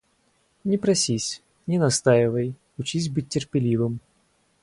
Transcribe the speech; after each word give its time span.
Не 0.63 0.77
просись, 0.79 1.43
не 1.67 1.77
настаивай, 1.77 2.55
учись 2.79 3.07
быть 3.07 3.29
терпеливым... 3.29 3.99